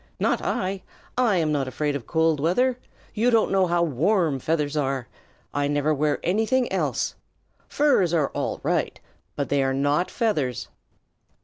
"Not 0.19 0.41
I! 0.41 0.81
I'm 1.15 1.51
not 1.51 1.67
afraid 1.67 1.95
of 1.95 2.07
cold 2.07 2.39
weather. 2.39 2.79
You 3.13 3.29
don't 3.29 3.51
know 3.51 3.67
how 3.67 3.83
warm 3.83 4.39
feathers 4.39 4.75
are. 4.75 5.07
I 5.53 5.67
never 5.67 5.93
wear 5.93 6.17
anything 6.23 6.71
else. 6.71 7.13
Furs 7.67 8.11
are 8.11 8.29
all 8.29 8.59
right, 8.63 8.99
but 9.35 9.49
they 9.49 9.61
are 9.61 9.75
not 9.75 10.09
feathers." 10.09 10.69